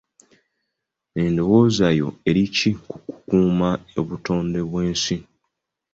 [1.23, 3.69] Endowooza yo eri ki ku kukuuma
[3.99, 5.17] obutonde bw'ensi?